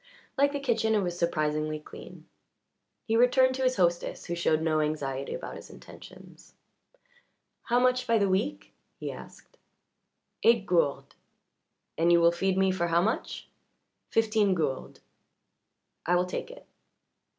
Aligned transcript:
Like 0.35 0.51
the 0.51 0.59
kitchen 0.59 0.95
it 0.95 1.01
was 1.01 1.15
surprisingly 1.15 1.79
clean. 1.79 2.25
He 3.05 3.15
returned 3.15 3.53
to 3.53 3.61
his 3.61 3.75
hostess, 3.75 4.25
who 4.25 4.33
showed 4.33 4.59
no 4.59 4.79
anxiety 4.79 5.35
about 5.35 5.57
his 5.57 5.69
intentions. 5.69 6.55
"How 7.65 7.79
much 7.79 8.07
by 8.07 8.17
the 8.17 8.27
week?" 8.27 8.73
he 8.99 9.11
asked. 9.11 9.59
"Eight 10.41 10.65
gourdes." 10.65 11.13
"And 11.99 12.11
you 12.11 12.19
will 12.19 12.31
feed 12.31 12.57
me 12.57 12.71
for 12.71 12.87
how 12.87 13.03
much?" 13.03 13.47
"Fifteen 14.09 14.55
gourdes." 14.55 15.01
"I 16.07 16.15
will 16.15 16.25
take 16.25 16.49
it." 16.49 16.65